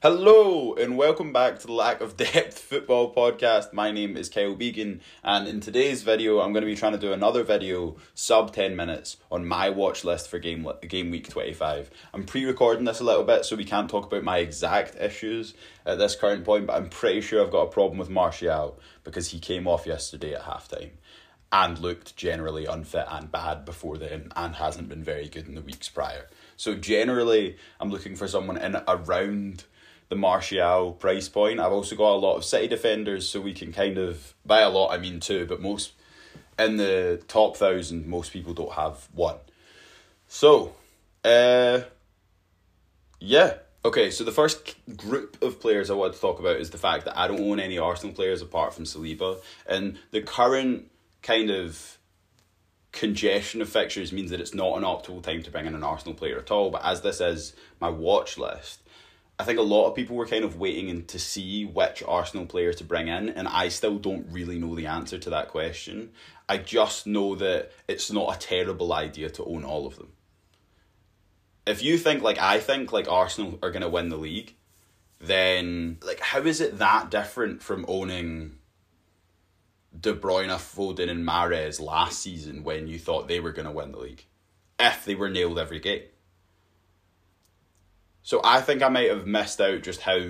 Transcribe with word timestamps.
Hello 0.00 0.74
and 0.74 0.96
welcome 0.96 1.32
back 1.32 1.58
to 1.58 1.66
the 1.66 1.72
Lack 1.72 2.00
of 2.00 2.16
Depth 2.16 2.56
Football 2.70 3.12
Podcast. 3.12 3.72
My 3.72 3.90
name 3.90 4.16
is 4.16 4.28
Kyle 4.28 4.54
Began, 4.54 5.00
and 5.24 5.48
in 5.48 5.58
today's 5.58 6.04
video, 6.04 6.38
I'm 6.38 6.52
going 6.52 6.62
to 6.62 6.70
be 6.70 6.76
trying 6.76 6.92
to 6.92 6.98
do 6.98 7.12
another 7.12 7.42
video 7.42 7.96
sub 8.14 8.52
10 8.52 8.76
minutes 8.76 9.16
on 9.28 9.44
my 9.44 9.70
watch 9.70 10.04
list 10.04 10.28
for 10.28 10.38
game 10.38 10.70
game 10.86 11.10
week 11.10 11.28
25. 11.28 11.90
I'm 12.14 12.22
pre 12.22 12.44
recording 12.44 12.84
this 12.84 13.00
a 13.00 13.04
little 13.04 13.24
bit, 13.24 13.44
so 13.44 13.56
we 13.56 13.64
can't 13.64 13.90
talk 13.90 14.06
about 14.06 14.22
my 14.22 14.38
exact 14.38 14.94
issues 14.94 15.54
at 15.84 15.98
this 15.98 16.14
current 16.14 16.44
point, 16.44 16.68
but 16.68 16.76
I'm 16.76 16.90
pretty 16.90 17.20
sure 17.20 17.44
I've 17.44 17.50
got 17.50 17.62
a 17.62 17.72
problem 17.72 17.98
with 17.98 18.08
Martial 18.08 18.78
because 19.02 19.30
he 19.30 19.40
came 19.40 19.66
off 19.66 19.84
yesterday 19.84 20.32
at 20.32 20.42
halftime 20.42 20.90
and 21.50 21.76
looked 21.80 22.14
generally 22.14 22.66
unfit 22.66 23.06
and 23.10 23.32
bad 23.32 23.64
before 23.64 23.98
then 23.98 24.30
and 24.36 24.54
hasn't 24.54 24.88
been 24.88 25.02
very 25.02 25.28
good 25.28 25.48
in 25.48 25.56
the 25.56 25.60
weeks 25.60 25.88
prior. 25.88 26.28
So, 26.56 26.76
generally, 26.76 27.56
I'm 27.80 27.90
looking 27.90 28.14
for 28.14 28.28
someone 28.28 28.58
in 28.58 28.76
around 28.86 29.64
the 30.08 30.16
Martial 30.16 30.92
price 30.92 31.28
point. 31.28 31.60
I've 31.60 31.72
also 31.72 31.96
got 31.96 32.14
a 32.14 32.16
lot 32.16 32.36
of 32.36 32.44
City 32.44 32.68
defenders, 32.68 33.28
so 33.28 33.40
we 33.40 33.52
can 33.52 33.72
kind 33.72 33.98
of 33.98 34.34
by 34.44 34.60
a 34.60 34.70
lot 34.70 34.92
I 34.92 34.98
mean 34.98 35.20
two, 35.20 35.46
but 35.46 35.60
most 35.60 35.92
in 36.58 36.76
the 36.76 37.22
top 37.28 37.56
thousand, 37.56 38.06
most 38.06 38.32
people 38.32 38.52
don't 38.52 38.72
have 38.72 39.08
one. 39.14 39.36
So, 40.26 40.74
uh, 41.24 41.80
yeah. 43.20 43.54
Okay, 43.84 44.10
so 44.10 44.24
the 44.24 44.32
first 44.32 44.74
group 44.96 45.40
of 45.40 45.60
players 45.60 45.88
I 45.88 45.94
want 45.94 46.12
to 46.14 46.20
talk 46.20 46.40
about 46.40 46.56
is 46.56 46.70
the 46.70 46.78
fact 46.78 47.04
that 47.04 47.16
I 47.16 47.28
don't 47.28 47.40
own 47.40 47.60
any 47.60 47.78
Arsenal 47.78 48.14
players 48.14 48.42
apart 48.42 48.74
from 48.74 48.84
Saliba, 48.84 49.40
and 49.66 49.98
the 50.10 50.20
current 50.20 50.90
kind 51.22 51.50
of 51.50 51.98
congestion 52.90 53.62
of 53.62 53.68
fixtures 53.68 54.12
means 54.12 54.30
that 54.30 54.40
it's 54.40 54.54
not 54.54 54.76
an 54.76 54.82
optimal 54.82 55.22
time 55.22 55.42
to 55.42 55.50
bring 55.50 55.66
in 55.66 55.74
an 55.74 55.84
Arsenal 55.84 56.14
player 56.14 56.38
at 56.38 56.50
all. 56.50 56.70
But 56.70 56.84
as 56.84 57.02
this 57.02 57.20
is 57.20 57.54
my 57.80 57.88
watch 57.88 58.36
list, 58.36 58.82
I 59.38 59.44
think 59.44 59.58
a 59.58 59.62
lot 59.62 59.86
of 59.86 59.94
people 59.94 60.16
were 60.16 60.26
kind 60.26 60.44
of 60.44 60.58
waiting 60.58 60.88
in 60.88 61.04
to 61.06 61.18
see 61.18 61.64
which 61.64 62.02
Arsenal 62.06 62.44
player 62.44 62.72
to 62.72 62.84
bring 62.84 63.06
in, 63.06 63.28
and 63.28 63.46
I 63.46 63.68
still 63.68 63.98
don't 63.98 64.26
really 64.30 64.58
know 64.58 64.74
the 64.74 64.86
answer 64.86 65.16
to 65.18 65.30
that 65.30 65.48
question. 65.48 66.10
I 66.48 66.58
just 66.58 67.06
know 67.06 67.36
that 67.36 67.70
it's 67.86 68.10
not 68.10 68.34
a 68.34 68.38
terrible 68.38 68.92
idea 68.92 69.30
to 69.30 69.44
own 69.44 69.64
all 69.64 69.86
of 69.86 69.96
them. 69.96 70.12
If 71.66 71.82
you 71.82 71.98
think 71.98 72.22
like 72.22 72.38
I 72.38 72.58
think, 72.58 72.92
like 72.92 73.08
Arsenal 73.08 73.58
are 73.62 73.70
to 73.70 73.88
win 73.88 74.08
the 74.08 74.16
league, 74.16 74.54
then 75.20 75.98
like 76.02 76.20
how 76.20 76.40
is 76.40 76.60
it 76.60 76.78
that 76.78 77.10
different 77.10 77.62
from 77.62 77.84
owning 77.86 78.58
De 79.98 80.14
Bruyne, 80.14 80.48
Foden, 80.50 81.10
and 81.10 81.26
Mahrez 81.26 81.80
last 81.80 82.20
season 82.20 82.64
when 82.64 82.88
you 82.88 82.98
thought 82.98 83.28
they 83.28 83.40
were 83.40 83.52
to 83.52 83.70
win 83.70 83.92
the 83.92 83.98
league, 83.98 84.24
if 84.80 85.04
they 85.04 85.14
were 85.14 85.28
nailed 85.28 85.58
every 85.58 85.78
game? 85.78 86.02
So 88.28 88.42
I 88.44 88.60
think 88.60 88.82
I 88.82 88.90
might 88.90 89.08
have 89.08 89.26
missed 89.26 89.58
out 89.58 89.80
just 89.80 90.02
how 90.02 90.20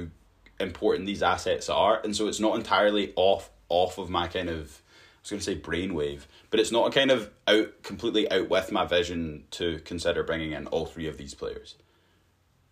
important 0.61 1.05
these 1.05 1.21
assets 1.21 1.69
are, 1.69 2.01
and 2.05 2.15
so 2.15 2.29
it's 2.29 2.39
not 2.39 2.55
entirely 2.55 3.13
off 3.17 3.51
off 3.69 3.99
of 3.99 4.09
my 4.09 4.29
kind 4.29 4.49
of 4.49 4.83
I 5.17 5.19
was 5.23 5.31
going 5.31 5.41
to 5.41 5.45
say 5.45 5.59
brainwave, 5.59 6.21
but 6.51 6.61
it's 6.61 6.71
not 6.71 6.87
a 6.87 6.93
kind 6.93 7.11
of 7.11 7.29
out 7.49 7.83
completely 7.83 8.31
out 8.31 8.49
with 8.49 8.71
my 8.71 8.85
vision 8.85 9.47
to 9.51 9.81
consider 9.81 10.23
bringing 10.23 10.53
in 10.53 10.69
all 10.69 10.87
three 10.87 11.09
of 11.09 11.17
these 11.17 11.35
players. 11.35 11.75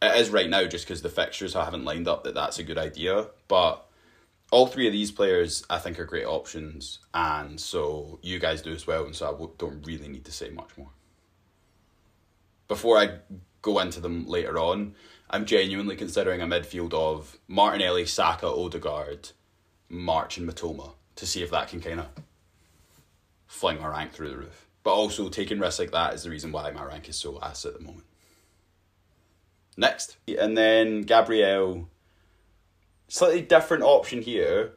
It 0.00 0.16
is 0.16 0.30
right 0.30 0.48
now 0.48 0.64
just 0.66 0.86
because 0.86 1.02
the 1.02 1.08
fixtures 1.08 1.56
I 1.56 1.64
haven't 1.64 1.84
lined 1.84 2.06
up 2.06 2.22
that 2.22 2.34
that's 2.34 2.60
a 2.60 2.62
good 2.62 2.78
idea, 2.78 3.26
but 3.48 3.84
all 4.52 4.68
three 4.68 4.86
of 4.86 4.92
these 4.92 5.10
players 5.10 5.64
I 5.68 5.78
think 5.78 5.98
are 5.98 6.04
great 6.04 6.26
options, 6.26 7.00
and 7.12 7.60
so 7.60 8.20
you 8.22 8.38
guys 8.38 8.62
do 8.62 8.70
as 8.70 8.86
well, 8.86 9.04
and 9.04 9.16
so 9.16 9.26
I 9.26 9.46
don't 9.58 9.84
really 9.84 10.06
need 10.06 10.26
to 10.26 10.32
say 10.32 10.50
much 10.50 10.78
more. 10.78 10.90
Before 12.68 12.96
I 12.96 13.18
go 13.66 13.80
into 13.80 14.00
them 14.00 14.26
later 14.26 14.58
on, 14.58 14.94
I'm 15.28 15.44
genuinely 15.44 15.96
considering 15.96 16.40
a 16.40 16.46
midfield 16.46 16.94
of 16.94 17.36
Martinelli, 17.48 18.06
Saka, 18.06 18.46
Odegaard, 18.46 19.30
March, 19.88 20.38
and 20.38 20.48
Mitoma 20.48 20.92
to 21.16 21.26
see 21.26 21.42
if 21.42 21.50
that 21.50 21.68
can 21.68 21.80
kind 21.80 22.00
of 22.00 22.06
fling 23.48 23.80
my 23.80 23.88
rank 23.88 24.12
through 24.12 24.30
the 24.30 24.36
roof. 24.36 24.66
But 24.84 24.94
also, 24.94 25.28
taking 25.28 25.58
risks 25.58 25.80
like 25.80 25.90
that 25.90 26.14
is 26.14 26.22
the 26.22 26.30
reason 26.30 26.52
why 26.52 26.70
my 26.70 26.84
rank 26.84 27.08
is 27.08 27.16
so 27.16 27.40
ass 27.42 27.64
at 27.64 27.74
the 27.74 27.84
moment. 27.84 28.04
Next. 29.76 30.16
And 30.28 30.56
then 30.56 31.02
Gabriel. 31.02 31.88
Slightly 33.08 33.42
different 33.42 33.82
option 33.82 34.22
here. 34.22 34.74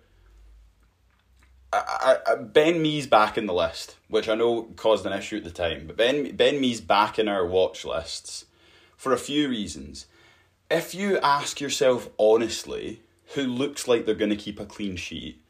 I, 1.71 2.17
I, 2.25 2.35
ben 2.35 2.81
Mee's 2.81 3.05
back 3.05 3.37
in 3.37 3.45
the 3.45 3.53
list, 3.53 3.95
which 4.07 4.27
I 4.27 4.33
know 4.33 4.63
caused 4.75 5.05
an 5.05 5.13
issue 5.13 5.37
at 5.37 5.43
the 5.43 5.51
time, 5.51 5.85
but 5.85 5.97
Ben 5.97 6.35
Ben 6.35 6.59
Mee's 6.59 6.81
back 6.81 7.19
in 7.19 7.27
our 7.27 7.45
watch 7.45 7.85
lists 7.85 8.45
for 8.99 9.13
a 9.13 9.17
few 9.17 9.47
reasons 9.47 10.07
if 10.69 10.93
you 10.93 11.17
ask 11.19 11.61
yourself 11.61 12.09
honestly 12.17 13.01
who 13.35 13.43
looks 13.43 13.87
like 13.87 14.05
they're 14.05 14.13
going 14.13 14.29
to 14.29 14.35
keep 14.35 14.59
a 14.59 14.65
clean 14.65 14.97
sheet 14.97 15.41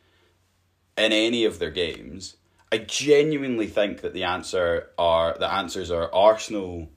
in 0.95 1.11
any 1.11 1.45
of 1.45 1.57
their 1.57 1.71
games, 1.71 2.37
I 2.71 2.77
genuinely 2.77 3.65
think 3.65 4.01
that 4.01 4.13
the 4.13 4.23
answer 4.23 4.89
are 4.99 5.35
the 5.39 5.51
answers 5.51 5.89
are 5.89 6.13
Arsenal 6.13 6.89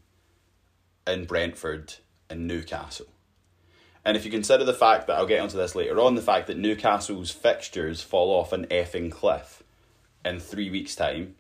and 1.07 1.27
Brentford 1.27 1.95
and 2.29 2.47
Newcastle. 2.47 3.07
And 4.05 4.15
if 4.15 4.27
you 4.27 4.31
consider 4.31 4.65
the 4.65 4.75
fact 4.75 5.07
that 5.07 5.17
I'll 5.17 5.27
get 5.27 5.41
onto 5.41 5.57
this 5.57 5.75
later 5.75 6.01
on, 6.01 6.17
the 6.17 6.23
fact 6.23 6.49
that 6.49 6.59
Newcastle's 6.59 7.31
fixtures 7.31 8.03
fall 8.03 8.31
off 8.31 8.53
an 8.53 8.67
effing 8.67 9.11
cliff 9.11 9.63
in 10.25 10.39
three 10.39 10.69
weeks' 10.69 10.97
time, 10.97 11.37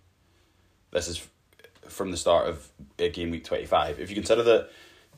this 0.91 1.07
is 1.07 1.29
from 1.89 2.13
the 2.13 2.17
start 2.17 2.49
of 2.49 2.71
uh, 3.01 3.09
game 3.13 3.31
week 3.31 3.45
25. 3.45 3.99
If 3.99 4.09
you 4.09 4.15
consider 4.15 4.45
that 4.45 4.71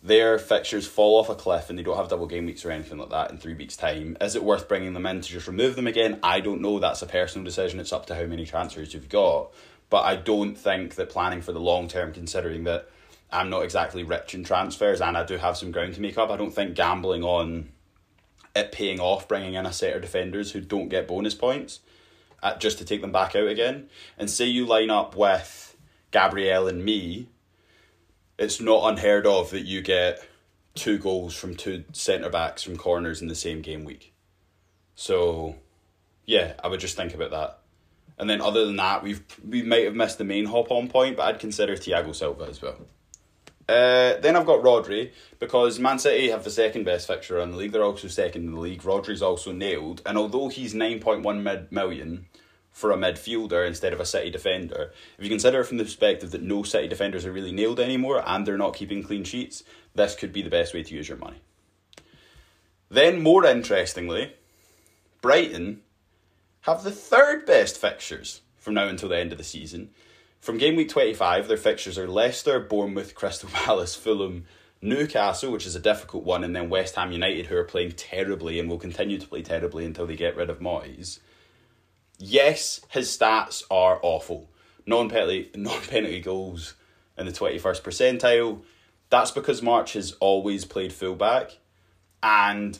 their 0.04 0.38
fixtures 0.38 0.86
fall 0.86 1.18
off 1.18 1.30
a 1.30 1.34
cliff 1.34 1.70
and 1.70 1.78
they 1.78 1.82
don't 1.82 1.96
have 1.96 2.10
double 2.10 2.26
game 2.26 2.44
weeks 2.44 2.62
or 2.62 2.70
anything 2.70 2.98
like 2.98 3.08
that 3.08 3.30
in 3.30 3.38
three 3.38 3.54
weeks' 3.54 3.74
time. 3.74 4.18
Is 4.20 4.36
it 4.36 4.44
worth 4.44 4.68
bringing 4.68 4.92
them 4.92 5.06
in 5.06 5.22
to 5.22 5.28
just 5.28 5.48
remove 5.48 5.76
them 5.76 5.86
again? 5.86 6.20
I 6.22 6.40
don't 6.40 6.60
know. 6.60 6.78
That's 6.78 7.00
a 7.00 7.06
personal 7.06 7.42
decision. 7.42 7.80
It's 7.80 7.92
up 7.92 8.04
to 8.06 8.14
how 8.14 8.26
many 8.26 8.44
transfers 8.44 8.92
you've 8.92 9.08
got. 9.08 9.50
But 9.88 10.02
I 10.02 10.16
don't 10.16 10.56
think 10.56 10.96
that 10.96 11.08
planning 11.08 11.40
for 11.40 11.52
the 11.52 11.60
long 11.60 11.88
term, 11.88 12.12
considering 12.12 12.64
that 12.64 12.90
I'm 13.32 13.48
not 13.48 13.64
exactly 13.64 14.04
rich 14.04 14.34
in 14.34 14.44
transfers 14.44 15.00
and 15.00 15.16
I 15.16 15.24
do 15.24 15.38
have 15.38 15.56
some 15.56 15.72
ground 15.72 15.94
to 15.94 16.02
make 16.02 16.18
up, 16.18 16.28
I 16.28 16.36
don't 16.36 16.54
think 16.54 16.74
gambling 16.74 17.24
on 17.24 17.70
it 18.54 18.72
paying 18.72 19.00
off 19.00 19.26
bringing 19.26 19.54
in 19.54 19.64
a 19.64 19.72
set 19.72 19.96
of 19.96 20.02
defenders 20.02 20.52
who 20.52 20.60
don't 20.60 20.90
get 20.90 21.08
bonus 21.08 21.34
points 21.34 21.80
uh, 22.42 22.54
just 22.58 22.76
to 22.76 22.84
take 22.84 23.00
them 23.00 23.10
back 23.10 23.34
out 23.34 23.48
again. 23.48 23.88
And 24.18 24.28
say 24.28 24.44
you 24.44 24.66
line 24.66 24.90
up 24.90 25.16
with 25.16 25.76
Gabriel 26.10 26.68
and 26.68 26.84
Mee 26.84 27.28
it's 28.38 28.60
not 28.60 28.88
unheard 28.88 29.26
of 29.26 29.50
that 29.50 29.62
you 29.62 29.80
get 29.82 30.26
two 30.74 30.98
goals 30.98 31.34
from 31.34 31.54
two 31.54 31.84
centre 31.92 32.30
backs 32.30 32.62
from 32.62 32.76
corners 32.76 33.22
in 33.22 33.28
the 33.28 33.34
same 33.34 33.62
game 33.62 33.84
week. 33.84 34.12
So, 34.96 35.56
yeah, 36.26 36.54
I 36.62 36.68
would 36.68 36.80
just 36.80 36.96
think 36.96 37.14
about 37.14 37.30
that. 37.30 37.58
And 38.18 38.30
then 38.30 38.40
other 38.40 38.64
than 38.64 38.76
that, 38.76 39.02
we've 39.02 39.22
we 39.46 39.62
might 39.62 39.84
have 39.84 39.94
missed 39.94 40.18
the 40.18 40.24
main 40.24 40.46
hop 40.46 40.70
on 40.70 40.88
point, 40.88 41.16
but 41.16 41.24
I'd 41.24 41.40
consider 41.40 41.74
Thiago 41.74 42.14
Silva 42.14 42.44
as 42.44 42.62
well. 42.62 42.76
Uh, 43.68 44.20
then 44.20 44.36
I've 44.36 44.46
got 44.46 44.62
Rodri 44.62 45.10
because 45.40 45.78
Man 45.78 45.98
City 45.98 46.28
have 46.28 46.44
the 46.44 46.50
second 46.50 46.84
best 46.84 47.06
fixture 47.06 47.38
in 47.40 47.50
the 47.50 47.56
league. 47.56 47.72
They're 47.72 47.82
also 47.82 48.08
second 48.08 48.44
in 48.44 48.54
the 48.54 48.60
league. 48.60 48.82
Rodri's 48.82 49.22
also 49.22 49.52
nailed, 49.52 50.02
and 50.06 50.18
although 50.18 50.48
he's 50.48 50.74
nine 50.74 51.00
point 51.00 51.22
one 51.22 51.42
mid 51.42 51.72
million, 51.72 52.26
for 52.74 52.90
a 52.90 52.96
midfielder 52.96 53.64
instead 53.66 53.92
of 53.92 54.00
a 54.00 54.04
City 54.04 54.30
defender. 54.30 54.92
If 55.16 55.22
you 55.22 55.30
consider 55.30 55.60
it 55.60 55.64
from 55.64 55.78
the 55.78 55.84
perspective 55.84 56.32
that 56.32 56.42
no 56.42 56.64
City 56.64 56.88
defenders 56.88 57.24
are 57.24 57.32
really 57.32 57.52
nailed 57.52 57.78
anymore 57.78 58.22
and 58.26 58.44
they're 58.44 58.58
not 58.58 58.74
keeping 58.74 59.04
clean 59.04 59.22
sheets, 59.22 59.62
this 59.94 60.16
could 60.16 60.32
be 60.32 60.42
the 60.42 60.50
best 60.50 60.74
way 60.74 60.82
to 60.82 60.94
use 60.94 61.08
your 61.08 61.16
money. 61.16 61.40
Then, 62.90 63.22
more 63.22 63.46
interestingly, 63.46 64.34
Brighton 65.22 65.82
have 66.62 66.82
the 66.82 66.90
third 66.90 67.46
best 67.46 67.78
fixtures 67.78 68.40
from 68.56 68.74
now 68.74 68.88
until 68.88 69.08
the 69.08 69.18
end 69.18 69.30
of 69.30 69.38
the 69.38 69.44
season. 69.44 69.90
From 70.40 70.58
game 70.58 70.74
week 70.74 70.88
25, 70.88 71.46
their 71.46 71.56
fixtures 71.56 71.96
are 71.96 72.08
Leicester, 72.08 72.58
Bournemouth, 72.58 73.14
Crystal 73.14 73.48
Palace, 73.52 73.94
Fulham, 73.94 74.46
Newcastle, 74.82 75.52
which 75.52 75.64
is 75.64 75.76
a 75.76 75.80
difficult 75.80 76.24
one, 76.24 76.42
and 76.42 76.56
then 76.56 76.68
West 76.68 76.96
Ham 76.96 77.12
United, 77.12 77.46
who 77.46 77.56
are 77.56 77.64
playing 77.64 77.92
terribly 77.92 78.58
and 78.58 78.68
will 78.68 78.78
continue 78.78 79.18
to 79.18 79.28
play 79.28 79.42
terribly 79.42 79.84
until 79.84 80.08
they 80.08 80.16
get 80.16 80.36
rid 80.36 80.50
of 80.50 80.58
Moyes 80.58 81.20
yes, 82.18 82.80
his 82.90 83.16
stats 83.16 83.62
are 83.70 83.98
awful. 84.02 84.48
Non 84.86 85.08
penalty 85.08 85.50
non 85.54 85.80
penalty 85.82 86.20
goals 86.20 86.74
in 87.16 87.26
the 87.26 87.32
twenty 87.32 87.58
first 87.58 87.82
percentile. 87.84 88.62
That's 89.10 89.30
because 89.30 89.62
March 89.62 89.92
has 89.92 90.12
always 90.20 90.64
played 90.64 90.92
fullback, 90.92 91.58
and 92.22 92.78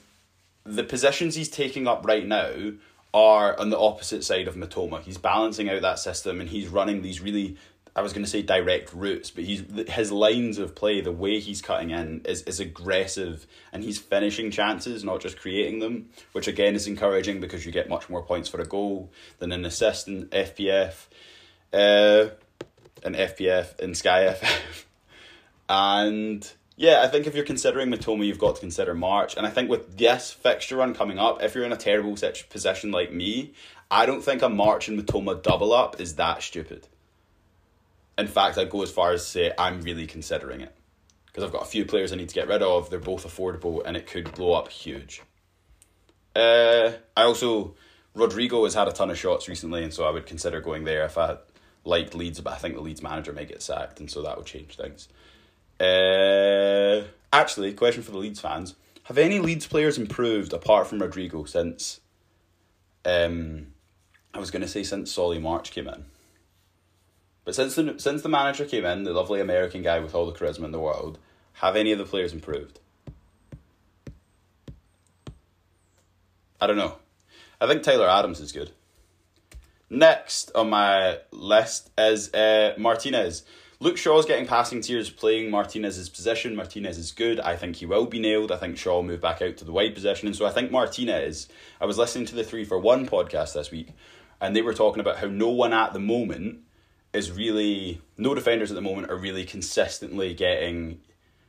the 0.65 0.85
positions 0.85 1.35
he's 1.35 1.49
taking 1.49 1.87
up 1.87 2.05
right 2.07 2.27
now 2.27 2.73
are 3.13 3.59
on 3.61 3.71
the 3.71 3.79
opposite 3.79 4.25
side 4.25 4.49
of 4.49 4.57
Mitoma. 4.57 5.01
He's 5.01 5.19
balancing 5.19 5.69
out 5.69 5.83
that 5.83 6.01
system 6.01 6.41
and 6.41 6.51
he's 6.51 6.67
running 6.67 7.01
these 7.01 7.21
really 7.21 7.57
I 7.96 8.02
was 8.02 8.12
going 8.12 8.25
to 8.25 8.31
say 8.31 8.43
direct 8.43 8.93
routes, 8.93 9.31
but 9.31 9.44
he's 9.44 9.62
his 9.88 10.11
lines 10.11 10.58
of 10.58 10.75
play, 10.75 11.00
the 11.00 11.12
way 11.12 11.38
he's 11.38 11.62
cutting 11.62 11.91
in 11.91 12.23
is, 12.25 12.43
is 12.43 12.58
aggressive 12.58 13.46
and 13.73 13.85
he's 13.85 13.99
finishing 13.99 14.50
chances, 14.50 15.05
not 15.05 15.20
just 15.20 15.38
creating 15.38 15.79
them, 15.79 16.08
which 16.32 16.49
again 16.49 16.75
is 16.75 16.88
encouraging 16.88 17.41
because 17.41 17.64
you 17.64 17.70
get 17.70 17.88
much 17.88 18.11
more 18.11 18.23
points 18.23 18.49
for 18.49 18.61
a 18.61 18.64
goal 18.64 19.12
than 19.38 19.52
an 19.52 19.64
assist 19.64 20.08
in 20.08 20.26
FPF, 20.26 21.06
uh, 21.73 22.31
an 23.05 23.14
FPF 23.14 23.79
in 23.79 23.94
Sky 23.94 24.37
and 25.69 26.52
yeah, 26.76 27.02
I 27.02 27.08
think 27.08 27.29
if 27.29 27.37
you're 27.37 27.44
considering 27.44 27.90
Mitoma, 27.90 28.26
you've 28.26 28.38
got 28.38 28.56
to 28.56 28.61
consider 28.61 28.94
March. 28.94 29.37
And 29.37 29.47
I 29.47 29.50
think 29.50 29.70
with 29.70 29.97
this 29.97 30.32
fixture 30.32 30.76
run 30.76 30.94
coming 30.94 31.20
up, 31.20 31.40
if 31.40 31.55
you're 31.55 31.64
in 31.64 31.73
a 31.73 31.76
terrible 31.76 32.17
position 32.50 32.90
like 32.90 33.12
me, 33.12 33.52
I 33.90 34.06
don't 34.06 34.23
think 34.23 34.43
a 34.43 34.49
March 34.49 34.88
and 34.88 35.00
Mitoma 35.00 35.40
double 35.40 35.73
up 35.73 36.00
is 36.00 36.17
that 36.17 36.43
stupid. 36.43 36.88
In 38.16 38.26
fact, 38.26 38.58
I'd 38.58 38.70
go 38.70 38.82
as 38.82 38.90
far 38.90 39.12
as 39.12 39.22
to 39.25 39.28
say 39.28 39.52
I'm 39.58 39.81
really 39.82 40.06
considering 40.06 40.61
it. 40.61 40.75
Because 41.26 41.44
I've 41.44 41.52
got 41.52 41.62
a 41.62 41.66
few 41.66 41.84
players 41.84 42.12
I 42.12 42.16
need 42.16 42.28
to 42.28 42.34
get 42.34 42.46
rid 42.46 42.62
of. 42.62 42.90
They're 42.90 43.00
both 43.00 43.26
affordable 43.26 43.82
and 43.84 43.96
it 43.96 44.06
could 44.06 44.32
blow 44.34 44.52
up 44.52 44.69
huge. 44.69 45.22
Uh, 46.37 46.93
I 47.16 47.22
also, 47.22 47.75
Rodrigo 48.14 48.64
has 48.64 48.75
had 48.75 48.88
a 48.88 48.93
ton 48.93 49.11
of 49.11 49.19
shots 49.19 49.49
recently, 49.49 49.82
and 49.84 49.93
so 49.93 50.05
I 50.05 50.11
would 50.11 50.26
consider 50.26 50.61
going 50.61 50.84
there 50.84 51.05
if 51.05 51.16
I 51.16 51.38
liked 51.84 52.14
Leeds, 52.14 52.40
but 52.40 52.52
I 52.52 52.56
think 52.56 52.75
the 52.75 52.81
Leeds 52.81 53.02
manager 53.02 53.32
may 53.32 53.44
get 53.44 53.62
sacked, 53.62 54.00
and 54.00 54.11
so 54.11 54.22
that 54.22 54.37
would 54.37 54.46
change 54.46 54.76
things. 54.76 55.08
Uh, 55.78 57.05
actually, 57.32 57.72
question 57.75 58.02
for 58.02 58.11
the 58.11 58.19
Leeds 58.19 58.40
fans: 58.40 58.75
Have 59.05 59.19
any 59.19 59.38
Leeds 59.38 59.66
players 59.66 59.99
improved 59.99 60.52
apart 60.52 60.87
from 60.87 61.00
Rodrigo 61.00 61.44
since? 61.44 62.00
Um, 63.05 63.69
I 64.32 64.38
was 64.38 64.50
going 64.50 64.62
to 64.62 64.69
say 64.69 64.82
since 64.82 65.12
Solly 65.12 65.38
March 65.38 65.70
came 65.70 65.87
in, 65.87 66.06
but 67.44 67.55
since 67.55 67.75
the 67.75 67.94
since 67.99 68.23
the 68.23 68.29
manager 68.29 68.64
came 68.64 68.85
in, 68.85 69.05
the 69.05 69.12
lovely 69.12 69.41
American 69.41 69.82
guy 69.82 69.99
with 69.99 70.14
all 70.14 70.26
the 70.26 70.32
charisma 70.32 70.64
in 70.64 70.73
the 70.73 70.81
world, 70.81 71.19
have 71.55 71.76
any 71.76 71.93
of 71.93 71.99
the 71.99 72.05
players 72.05 72.32
improved? 72.32 72.81
I 76.61 76.67
don't 76.67 76.76
know. 76.76 76.96
I 77.61 77.67
think 77.67 77.82
Tyler 77.82 78.08
Adams 78.08 78.41
is 78.41 78.52
good. 78.52 78.70
Next 79.91 80.50
on 80.55 80.70
my 80.70 81.19
list 81.31 81.91
is 81.99 82.32
uh, 82.32 82.75
Martinez. 82.79 83.44
Luke 83.81 83.99
Shaw's 83.99 84.25
getting 84.25 84.47
passing 84.47 84.81
tiers 84.81 85.11
playing 85.11 85.50
Martinez's 85.50 86.08
position. 86.08 86.56
Martinez 86.56 86.97
is 86.97 87.12
good. 87.12 87.38
I 87.40 87.55
think 87.56 87.76
he 87.76 87.87
will 87.87 88.06
be 88.06 88.19
nailed. 88.19 88.50
I 88.50 88.56
think 88.56 88.79
Shaw 88.79 88.94
will 88.94 89.02
move 89.02 89.20
back 89.20 89.43
out 89.43 89.58
to 89.58 89.64
the 89.64 89.73
wide 89.73 89.94
position. 89.94 90.26
And 90.26 90.35
so 90.35 90.47
I 90.47 90.50
think 90.52 90.70
Martinez, 90.70 91.49
I 91.81 91.85
was 91.85 91.99
listening 91.99 92.25
to 92.26 92.35
the 92.35 92.44
3 92.44 92.64
for 92.64 92.79
1 92.79 93.06
podcast 93.06 93.52
this 93.52 93.70
week, 93.70 93.88
and 94.40 94.56
they 94.56 94.62
were 94.62 94.73
talking 94.73 95.00
about 95.00 95.19
how 95.19 95.26
no 95.26 95.50
one 95.50 95.75
at 95.75 95.93
the 95.93 95.99
moment 95.99 96.61
is 97.14 97.31
really, 97.31 98.02
no 98.19 98.34
defenders 98.34 98.70
at 98.70 98.75
the 98.75 98.82
moment 98.82 99.11
are 99.11 99.16
really 99.16 99.44
consistently 99.44 100.34
getting. 100.34 101.00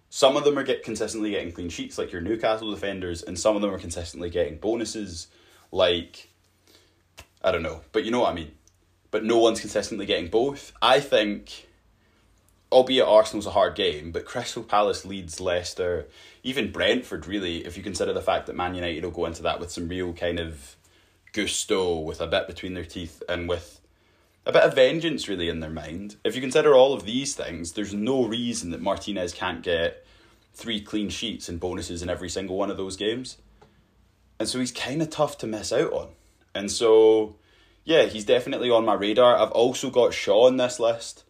Some 0.09 0.37
of 0.37 0.43
them 0.45 0.57
are 0.57 0.63
get 0.63 0.83
consistently 0.83 1.31
getting 1.31 1.51
clean 1.51 1.69
sheets, 1.69 1.97
like 1.97 2.11
your 2.11 2.21
Newcastle 2.21 2.71
defenders, 2.71 3.23
and 3.23 3.37
some 3.37 3.55
of 3.55 3.61
them 3.61 3.73
are 3.73 3.79
consistently 3.79 4.29
getting 4.29 4.57
bonuses, 4.57 5.27
like 5.71 6.29
I 7.43 7.51
don't 7.51 7.63
know, 7.63 7.81
but 7.91 8.05
you 8.05 8.11
know 8.11 8.21
what 8.21 8.31
I 8.31 8.35
mean. 8.35 8.51
But 9.11 9.23
no 9.23 9.37
one's 9.37 9.59
consistently 9.59 10.05
getting 10.05 10.29
both. 10.29 10.71
I 10.81 10.99
think 10.99 11.67
albeit 12.71 13.07
Arsenal's 13.07 13.45
a 13.45 13.51
hard 13.51 13.75
game, 13.75 14.11
but 14.11 14.25
Crystal 14.25 14.63
Palace 14.63 15.05
Leeds 15.05 15.39
Leicester, 15.39 16.07
even 16.43 16.71
Brentford, 16.71 17.25
really, 17.25 17.65
if 17.65 17.77
you 17.77 17.83
consider 17.83 18.11
the 18.11 18.21
fact 18.21 18.47
that 18.47 18.55
Man 18.55 18.75
United 18.75 19.03
will 19.03 19.11
go 19.11 19.25
into 19.25 19.43
that 19.43 19.59
with 19.59 19.71
some 19.71 19.87
real 19.87 20.13
kind 20.13 20.39
of 20.39 20.75
gusto, 21.31 21.99
with 21.99 22.19
a 22.19 22.27
bit 22.27 22.47
between 22.47 22.73
their 22.73 22.85
teeth, 22.85 23.23
and 23.29 23.47
with 23.47 23.79
a 24.45 24.51
bit 24.51 24.63
of 24.63 24.75
vengeance, 24.75 25.27
really, 25.27 25.49
in 25.49 25.59
their 25.59 25.69
mind. 25.69 26.17
If 26.23 26.35
you 26.35 26.41
consider 26.41 26.75
all 26.75 26.93
of 26.93 27.05
these 27.05 27.35
things, 27.35 27.73
there's 27.73 27.93
no 27.93 28.25
reason 28.25 28.71
that 28.71 28.81
Martinez 28.81 29.33
can't 29.33 29.63
get 29.63 30.05
three 30.53 30.79
clean 30.81 31.09
sheets 31.09 31.49
and 31.49 31.59
bonuses 31.59 32.01
in 32.01 32.09
every 32.09 32.29
single 32.29 32.55
one 32.55 32.69
of 32.69 32.77
those 32.77 32.95
games. 32.95 33.37
And 34.39 34.47
so 34.47 34.59
he's 34.59 34.71
kind 34.71 35.01
of 35.01 35.09
tough 35.09 35.37
to 35.39 35.47
miss 35.47 35.73
out 35.73 35.91
on. 35.91 36.09
And 36.53 36.71
so, 36.71 37.35
yeah, 37.83 38.03
he's 38.03 38.25
definitely 38.25 38.69
on 38.69 38.85
my 38.85 38.93
radar. 38.93 39.35
I've 39.35 39.51
also 39.51 39.89
got 39.89 40.13
Shaw 40.13 40.47
on 40.47 40.57
this 40.57 40.79
list 40.79 41.23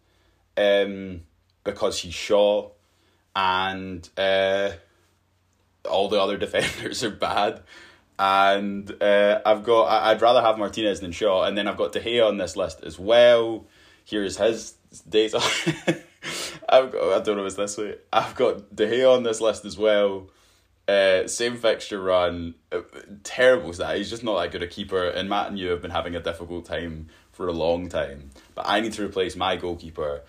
um, 0.57 1.21
because 1.63 1.99
he's 1.99 2.13
Shaw, 2.13 2.71
and 3.35 4.07
uh, 4.17 4.71
all 5.89 6.09
the 6.09 6.21
other 6.21 6.37
defenders 6.37 7.03
are 7.03 7.11
bad. 7.11 7.63
And 8.17 8.89
uh, 9.01 9.41
I've 9.45 9.63
got 9.63 9.87
I'd 9.87 10.21
rather 10.21 10.41
have 10.41 10.57
Martinez 10.57 11.01
than 11.01 11.11
Shaw, 11.11 11.43
and 11.43 11.57
then 11.57 11.67
I've 11.67 11.77
got 11.77 11.91
De 11.91 11.99
Gea 11.99 12.25
on 12.25 12.37
this 12.37 12.55
list 12.55 12.81
as 12.83 12.97
well. 12.97 13.65
Here's 14.05 14.37
his 14.37 14.75
data. 15.07 15.37
I've 16.69 16.91
got 16.91 17.21
I 17.21 17.23
don't 17.23 17.35
know 17.35 17.45
if 17.45 17.47
it's 17.47 17.55
this 17.55 17.77
way. 17.77 17.95
I've 18.13 18.35
got 18.35 18.73
De 18.75 18.87
Gea 18.87 19.13
on 19.13 19.23
this 19.23 19.41
list 19.41 19.65
as 19.65 19.77
well. 19.77 20.29
Uh, 20.87 21.27
same 21.27 21.57
fixture 21.57 21.99
run, 21.99 22.53
uh, 22.71 22.81
terrible 23.23 23.73
that 23.73 23.97
he's 23.97 24.09
just 24.09 24.23
not 24.23 24.39
that 24.39 24.51
good 24.51 24.61
a 24.61 24.67
keeper. 24.67 25.07
And 25.07 25.27
Matt 25.27 25.47
and 25.47 25.57
you 25.57 25.69
have 25.69 25.81
been 25.81 25.91
having 25.91 26.15
a 26.15 26.19
difficult 26.19 26.65
time 26.65 27.07
for 27.31 27.47
a 27.47 27.51
long 27.51 27.89
time. 27.89 28.29
But 28.53 28.65
I 28.67 28.79
need 28.79 28.93
to 28.93 29.03
replace 29.03 29.35
my 29.35 29.55
goalkeeper, 29.55 30.21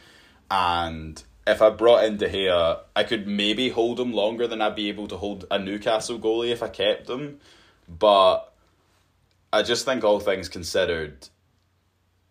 and 0.50 1.22
if 1.46 1.62
I 1.62 1.70
brought 1.70 2.04
in 2.04 2.16
De 2.16 2.28
Gea, 2.28 2.80
I 2.94 3.04
could 3.04 3.26
maybe 3.26 3.68
hold 3.68 4.00
him 4.00 4.12
longer 4.12 4.46
than 4.46 4.60
I'd 4.60 4.74
be 4.74 4.88
able 4.88 5.06
to 5.08 5.16
hold 5.16 5.44
a 5.50 5.58
Newcastle 5.58 6.18
goalie 6.18 6.50
if 6.50 6.62
I 6.62 6.68
kept 6.68 7.08
him. 7.08 7.38
But 7.88 8.52
I 9.52 9.62
just 9.62 9.84
think 9.84 10.04
all 10.04 10.20
things 10.20 10.48
considered, 10.48 11.28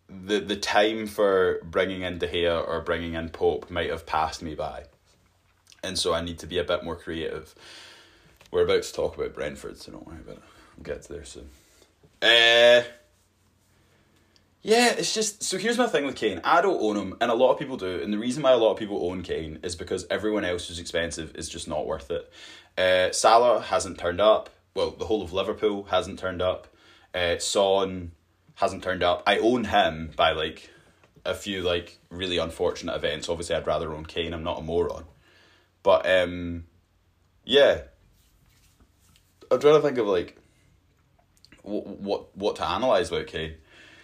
the 0.08 0.38
the 0.38 0.56
time 0.56 1.06
for 1.06 1.60
bringing 1.64 2.02
in 2.02 2.18
De 2.18 2.28
Gea 2.28 2.66
or 2.66 2.80
bringing 2.80 3.14
in 3.14 3.30
Pope 3.30 3.70
might 3.70 3.90
have 3.90 4.06
passed 4.06 4.42
me 4.42 4.54
by, 4.54 4.84
and 5.82 5.98
so 5.98 6.14
I 6.14 6.20
need 6.20 6.38
to 6.40 6.46
be 6.46 6.58
a 6.58 6.64
bit 6.64 6.84
more 6.84 6.96
creative. 6.96 7.54
We're 8.50 8.64
about 8.64 8.84
to 8.84 8.92
talk 8.92 9.16
about 9.16 9.34
Brentford, 9.34 9.78
so 9.78 9.92
don't 9.92 10.06
worry 10.06 10.20
about 10.20 10.36
it. 10.36 10.42
We'll 10.76 10.84
get 10.84 11.02
to 11.02 11.12
there 11.12 11.24
soon. 11.24 11.48
Uh, 12.22 12.84
yeah, 14.62 14.94
it's 14.98 15.14
just 15.14 15.42
so. 15.42 15.58
Here's 15.58 15.78
my 15.78 15.86
thing 15.86 16.04
with 16.04 16.16
Kane. 16.16 16.40
I 16.44 16.60
don't 16.60 16.80
own 16.80 16.96
him, 16.96 17.16
and 17.20 17.30
a 17.30 17.34
lot 17.34 17.52
of 17.52 17.58
people 17.58 17.76
do. 17.76 18.00
And 18.02 18.12
the 18.12 18.18
reason 18.18 18.42
why 18.42 18.52
a 18.52 18.56
lot 18.56 18.72
of 18.72 18.78
people 18.78 19.10
own 19.10 19.22
Kane 19.22 19.58
is 19.62 19.74
because 19.76 20.06
everyone 20.10 20.44
else 20.44 20.68
who's 20.68 20.78
expensive 20.78 21.34
is 21.36 21.48
just 21.48 21.68
not 21.68 21.86
worth 21.86 22.10
it. 22.10 22.30
Uh, 22.76 23.12
Salah 23.12 23.62
hasn't 23.62 23.98
turned 23.98 24.20
up. 24.20 24.50
Well, 24.76 24.90
the 24.90 25.06
whole 25.06 25.22
of 25.22 25.32
Liverpool 25.32 25.84
hasn't 25.84 26.18
turned 26.18 26.42
up. 26.42 26.68
Uh, 27.14 27.38
Son 27.38 28.12
hasn't 28.56 28.84
turned 28.84 29.02
up. 29.02 29.22
I 29.26 29.38
own 29.38 29.64
him 29.64 30.12
by 30.14 30.32
like 30.32 30.68
a 31.24 31.32
few 31.32 31.62
like 31.62 31.98
really 32.10 32.36
unfortunate 32.36 32.94
events. 32.94 33.30
Obviously, 33.30 33.56
I'd 33.56 33.66
rather 33.66 33.94
own 33.94 34.04
Kane. 34.04 34.34
I'm 34.34 34.42
not 34.42 34.58
a 34.58 34.62
moron, 34.62 35.06
but 35.82 36.06
um, 36.06 36.64
yeah, 37.42 37.80
I'm 39.50 39.60
trying 39.60 39.76
to 39.76 39.80
think 39.80 39.96
of 39.96 40.06
like 40.08 40.36
what 41.62 41.86
what 41.86 42.36
what 42.36 42.56
to 42.56 42.66
analyze 42.66 43.08
about 43.08 43.28
Kane. 43.28 43.54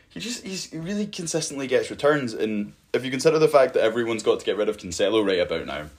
He 0.08 0.20
just 0.20 0.42
he's 0.42 0.70
he 0.70 0.78
really 0.78 1.06
consistently 1.06 1.66
gets 1.66 1.90
returns, 1.90 2.32
and 2.32 2.72
if 2.94 3.04
you 3.04 3.10
consider 3.10 3.38
the 3.38 3.46
fact 3.46 3.74
that 3.74 3.82
everyone's 3.82 4.22
got 4.22 4.40
to 4.40 4.46
get 4.46 4.56
rid 4.56 4.70
of 4.70 4.78
Cancelo 4.78 5.22
right 5.22 5.40
about 5.40 5.66
now, 5.66 5.90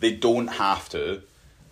they 0.00 0.10
don't 0.10 0.48
have 0.48 0.88
to. 0.88 1.22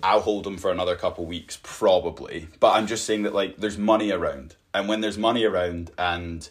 I'll 0.05 0.21
hold 0.21 0.45
them 0.45 0.59
for 0.59 0.71
another 0.71 0.97
couple 0.97 1.25
weeks 1.25 1.59
probably, 1.63 2.49
but 2.61 2.73
I'm 2.73 2.87
just 2.87 3.07
saying 3.07 3.23
that 3.23 3.35
like 3.35 3.57
there's 3.57 3.79
money 3.79 4.11
around, 4.11 4.55
and 4.75 4.87
when 4.87 5.01
there's 5.01 5.17
money 5.17 5.45
around 5.45 5.93
and 5.97 6.47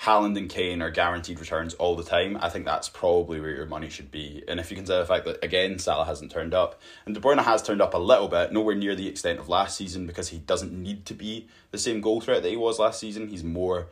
Haaland 0.00 0.38
and 0.38 0.48
Kane 0.48 0.80
are 0.80 0.90
guaranteed 0.90 1.38
returns 1.38 1.74
all 1.74 1.94
the 1.94 2.02
time, 2.02 2.38
I 2.40 2.48
think 2.48 2.64
that's 2.64 2.88
probably 2.88 3.38
where 3.38 3.50
your 3.50 3.66
money 3.66 3.90
should 3.90 4.10
be. 4.10 4.42
And 4.48 4.58
if 4.58 4.70
you 4.70 4.78
consider 4.78 5.00
the 5.00 5.06
fact 5.06 5.26
that 5.26 5.44
again 5.44 5.78
Salah 5.78 6.06
hasn't 6.06 6.30
turned 6.30 6.54
up, 6.54 6.80
and 7.04 7.14
De 7.14 7.20
Bruyne 7.20 7.44
has 7.44 7.62
turned 7.62 7.82
up 7.82 7.92
a 7.92 7.98
little 7.98 8.28
bit, 8.28 8.50
nowhere 8.50 8.74
near 8.74 8.94
the 8.94 9.08
extent 9.08 9.38
of 9.38 9.50
last 9.50 9.76
season 9.76 10.06
because 10.06 10.30
he 10.30 10.38
doesn't 10.38 10.72
need 10.72 11.04
to 11.04 11.12
be 11.12 11.48
the 11.72 11.78
same 11.78 12.00
goal 12.00 12.22
threat 12.22 12.42
that 12.42 12.48
he 12.48 12.56
was 12.56 12.78
last 12.78 12.98
season. 12.98 13.28
He's 13.28 13.44
more 13.44 13.88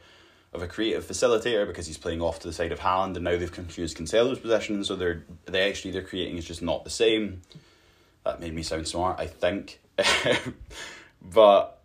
of 0.55 0.63
a 0.63 0.67
creative 0.67 1.05
facilitator 1.05 1.67
because 1.67 1.87
he's 1.87 1.99
playing 1.99 2.23
off 2.23 2.39
to 2.39 2.49
the 2.49 2.55
side 2.55 2.73
of 2.73 2.81
Haaland, 2.81 3.17
and 3.17 3.25
now 3.25 3.37
they've 3.37 3.53
confused 3.53 3.99
Cancelo's 3.99 4.39
possession, 4.39 4.83
so 4.83 4.97
they're 4.97 5.25
they 5.45 5.69
actually 5.69 5.91
they're 5.91 6.01
creating 6.01 6.39
is 6.39 6.47
just 6.47 6.63
not 6.63 6.85
the 6.85 6.91
same. 6.91 7.43
That 8.25 8.41
made 8.41 8.55
me 8.55 8.63
sound 8.63 8.89
smart, 8.89 9.21
I 9.21 9.27
think, 9.27 9.81
but 11.23 11.83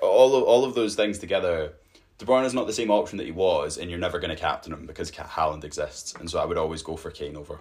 all 0.00 0.34
of 0.36 0.42
all 0.44 0.64
of 0.64 0.74
those 0.74 0.94
things 0.94 1.18
together 1.18 1.74
De 2.18 2.24
Bruyne 2.24 2.44
is 2.44 2.54
not 2.54 2.66
the 2.66 2.72
same 2.72 2.90
option 2.90 3.18
that 3.18 3.26
he 3.26 3.32
was, 3.32 3.76
and 3.76 3.90
you're 3.90 3.98
never 3.98 4.20
going 4.20 4.30
to 4.30 4.40
captain 4.40 4.72
him 4.72 4.86
because 4.86 5.10
Haaland 5.10 5.64
exists. 5.64 6.14
And 6.18 6.30
so 6.30 6.38
I 6.38 6.44
would 6.44 6.58
always 6.58 6.82
go 6.82 6.96
for 6.96 7.10
Kane 7.10 7.36
over 7.36 7.58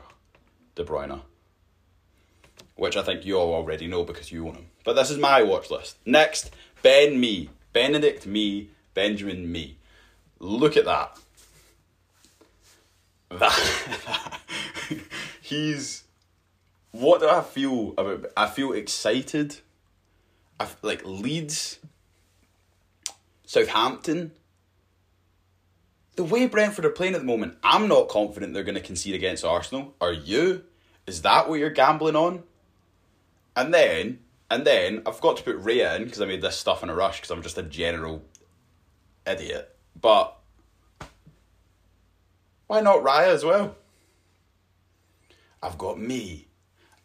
De 0.75 0.83
Bruyne. 0.83 1.21
Which 2.75 2.95
I 2.95 3.01
think 3.01 3.25
you 3.25 3.37
all 3.37 3.53
already 3.53 3.87
know 3.87 4.03
because 4.03 4.31
you 4.31 4.47
own 4.47 4.55
him. 4.55 4.67
But 4.83 4.93
this 4.93 5.09
is 5.09 5.17
my 5.17 5.41
watch 5.41 5.71
list. 5.71 5.97
Next, 6.05 6.51
Ben 6.83 7.19
Mee. 7.19 7.49
Benedict 7.71 8.27
Mee. 8.27 8.69
Benjamin 8.93 9.51
Mee. 9.51 9.77
Look 10.39 10.77
at 10.77 10.85
that. 10.85 11.17
That. 13.29 14.39
He's. 15.41 16.03
What 16.93 17.19
do 17.19 17.27
I 17.27 17.41
feel 17.41 17.93
about. 17.97 18.27
I 18.37 18.47
feel 18.47 18.71
excited. 18.71 19.57
I 20.59 20.67
like 20.81 21.01
Leeds. 21.03 21.79
Southampton 23.45 24.31
the 26.15 26.23
way 26.23 26.47
Brentford 26.47 26.85
are 26.85 26.91
playing 26.91 27.15
at 27.15 27.21
the 27.21 27.27
moment, 27.27 27.57
I'm 27.63 27.87
not 27.87 28.09
confident 28.09 28.53
they're 28.53 28.63
going 28.63 28.75
to 28.75 28.81
concede 28.81 29.15
against 29.15 29.43
Arsenal. 29.43 29.95
Are 29.99 30.13
you? 30.13 30.63
Is 31.07 31.23
that 31.23 31.49
what 31.49 31.59
you're 31.59 31.69
gambling 31.69 32.15
on? 32.15 32.43
And 33.55 33.73
then, 33.73 34.19
and 34.49 34.65
then 34.65 35.01
I've 35.05 35.21
got 35.21 35.37
to 35.37 35.43
put 35.43 35.61
Raya 35.61 35.95
in 35.95 36.05
because 36.05 36.21
I 36.21 36.25
made 36.25 36.41
this 36.41 36.57
stuff 36.57 36.83
in 36.83 36.89
a 36.89 36.95
rush 36.95 37.19
because 37.19 37.31
I'm 37.31 37.41
just 37.41 37.57
a 37.57 37.63
general 37.63 38.23
idiot. 39.25 39.75
But 39.99 40.37
why 42.67 42.81
not 42.81 43.03
Raya 43.03 43.27
as 43.27 43.43
well? 43.43 43.75
I've 45.61 45.77
got 45.77 45.99
Mee. 45.99 46.47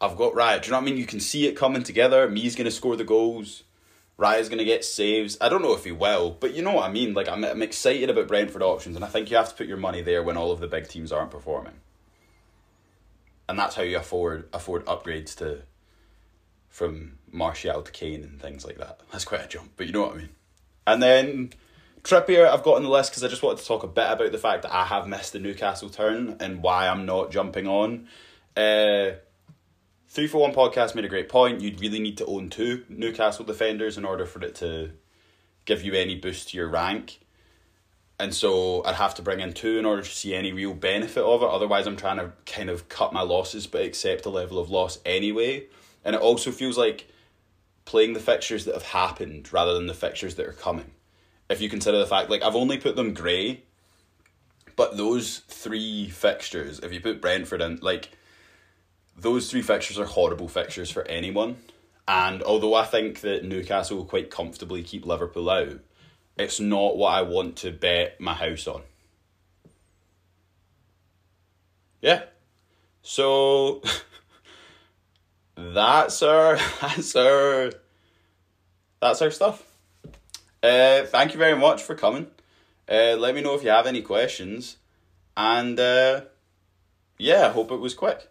I've 0.01 0.15
got 0.15 0.33
Raya. 0.33 0.61
Do 0.61 0.67
you 0.67 0.71
know 0.71 0.77
what 0.77 0.83
I 0.83 0.85
mean? 0.85 0.97
You 0.97 1.05
can 1.05 1.19
see 1.19 1.47
it 1.47 1.55
coming 1.55 1.83
together. 1.83 2.29
Mee's 2.29 2.55
going 2.55 2.65
to 2.65 2.71
score 2.71 2.95
the 2.95 3.03
goals. 3.03 3.63
Raya's 4.17 4.49
going 4.49 4.59
to 4.59 4.65
get 4.65 4.83
saves. 4.83 5.37
I 5.39 5.47
don't 5.47 5.61
know 5.61 5.73
if 5.73 5.85
he 5.85 5.91
will, 5.91 6.31
but 6.31 6.53
you 6.53 6.61
know 6.61 6.73
what 6.73 6.89
I 6.89 6.91
mean. 6.91 7.13
Like 7.13 7.29
I'm, 7.29 7.43
I'm 7.43 7.61
excited 7.61 8.09
about 8.09 8.27
Brentford 8.27 8.61
options, 8.61 8.95
and 8.95 9.05
I 9.05 9.07
think 9.07 9.31
you 9.31 9.37
have 9.37 9.49
to 9.49 9.55
put 9.55 9.67
your 9.67 9.77
money 9.77 10.01
there 10.01 10.23
when 10.23 10.37
all 10.37 10.51
of 10.51 10.59
the 10.59 10.67
big 10.67 10.87
teams 10.87 11.11
aren't 11.11 11.31
performing. 11.31 11.75
And 13.47 13.57
that's 13.57 13.75
how 13.75 13.81
you 13.81 13.97
afford 13.97 14.49
afford 14.53 14.85
upgrades 14.85 15.35
to 15.37 15.63
from 16.67 17.17
Martial 17.31 17.81
to 17.81 17.91
Kane 17.91 18.23
and 18.23 18.41
things 18.41 18.65
like 18.65 18.77
that. 18.77 18.99
That's 19.11 19.25
quite 19.25 19.41
a 19.41 19.47
jump, 19.47 19.71
but 19.77 19.87
you 19.87 19.93
know 19.93 20.03
what 20.03 20.15
I 20.15 20.17
mean. 20.17 20.29
And 20.85 21.01
then 21.01 21.49
Trippier, 22.03 22.47
I've 22.47 22.63
got 22.63 22.75
on 22.75 22.83
the 22.83 22.89
list 22.89 23.11
because 23.11 23.23
I 23.23 23.27
just 23.27 23.41
wanted 23.41 23.59
to 23.59 23.65
talk 23.65 23.83
a 23.83 23.87
bit 23.87 24.11
about 24.11 24.31
the 24.31 24.37
fact 24.37 24.63
that 24.63 24.73
I 24.73 24.85
have 24.85 25.07
missed 25.07 25.33
the 25.33 25.39
Newcastle 25.39 25.89
turn 25.89 26.37
and 26.39 26.61
why 26.61 26.87
I'm 26.87 27.05
not 27.05 27.31
jumping 27.31 27.67
on. 27.67 28.07
Uh, 28.55 29.11
Three 30.11 30.25
for 30.25 30.39
One 30.39 30.55
podcast 30.55 30.95
made 30.95 31.05
a 31.05 31.07
great 31.07 31.29
point. 31.29 31.61
You'd 31.61 31.79
really 31.79 31.99
need 31.99 32.17
to 32.17 32.25
own 32.25 32.49
two 32.49 32.83
Newcastle 32.89 33.45
defenders 33.45 33.95
in 33.95 34.03
order 34.03 34.25
for 34.25 34.43
it 34.43 34.55
to 34.55 34.93
give 35.65 35.83
you 35.83 35.93
any 35.93 36.15
boost 36.15 36.49
to 36.49 36.57
your 36.57 36.67
rank. 36.67 37.19
And 38.19 38.33
so 38.33 38.83
I'd 38.85 38.95
have 38.95 39.13
to 39.15 39.21
bring 39.21 39.39
in 39.39 39.53
two 39.53 39.77
in 39.77 39.85
order 39.85 40.01
to 40.01 40.09
see 40.09 40.33
any 40.33 40.51
real 40.51 40.73
benefit 40.73 41.23
of 41.23 41.43
it. 41.43 41.47
Otherwise, 41.47 41.85
I'm 41.85 41.95
trying 41.95 42.17
to 42.17 42.31
kind 42.47 42.71
of 42.71 42.89
cut 42.89 43.13
my 43.13 43.21
losses 43.21 43.67
but 43.67 43.83
accept 43.83 44.25
a 44.25 44.31
level 44.31 44.57
of 44.57 44.71
loss 44.71 44.97
anyway. 45.05 45.67
And 46.03 46.15
it 46.15 46.21
also 46.23 46.49
feels 46.49 46.75
like 46.75 47.07
playing 47.85 48.13
the 48.13 48.19
fixtures 48.19 48.65
that 48.65 48.73
have 48.73 48.81
happened 48.81 49.53
rather 49.53 49.75
than 49.75 49.85
the 49.85 49.93
fixtures 49.93 50.33
that 50.35 50.47
are 50.47 50.53
coming. 50.53 50.89
If 51.51 51.61
you 51.61 51.69
consider 51.69 51.99
the 51.99 52.07
fact, 52.07 52.31
like, 52.31 52.41
I've 52.41 52.55
only 52.55 52.79
put 52.79 52.95
them 52.95 53.13
grey, 53.13 53.61
but 54.75 54.97
those 54.97 55.43
three 55.47 56.09
fixtures, 56.09 56.79
if 56.79 56.91
you 56.91 56.99
put 56.99 57.21
Brentford 57.21 57.61
in, 57.61 57.77
like, 57.83 58.09
those 59.21 59.49
three 59.49 59.61
fixtures 59.61 59.99
are 59.99 60.05
horrible 60.05 60.47
fixtures 60.47 60.89
for 60.89 61.05
anyone. 61.07 61.57
And 62.07 62.41
although 62.41 62.73
I 62.73 62.85
think 62.85 63.21
that 63.21 63.45
Newcastle 63.45 63.97
will 63.97 64.05
quite 64.05 64.31
comfortably 64.31 64.81
keep 64.81 65.05
Liverpool 65.05 65.49
out, 65.49 65.79
it's 66.37 66.59
not 66.59 66.97
what 66.97 67.13
I 67.13 67.21
want 67.21 67.57
to 67.57 67.71
bet 67.71 68.19
my 68.19 68.33
house 68.33 68.65
on. 68.67 68.81
Yeah. 72.01 72.23
So 73.01 73.81
that's 75.55 76.23
our 76.23 76.57
that's 76.81 77.15
our 77.15 77.71
that's 79.01 79.21
our 79.21 79.31
stuff. 79.31 79.63
Uh, 80.61 81.03
thank 81.03 81.33
you 81.33 81.39
very 81.39 81.57
much 81.57 81.81
for 81.81 81.95
coming. 81.95 82.27
Uh, 82.89 83.15
let 83.17 83.35
me 83.35 83.41
know 83.41 83.53
if 83.53 83.63
you 83.63 83.69
have 83.69 83.85
any 83.85 84.01
questions, 84.01 84.77
and 85.37 85.79
uh, 85.79 86.21
yeah, 87.17 87.47
I 87.47 87.49
hope 87.49 87.71
it 87.71 87.79
was 87.79 87.93
quick. 87.93 88.27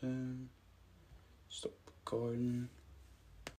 Stop 0.00 1.72
recording. 1.86 2.70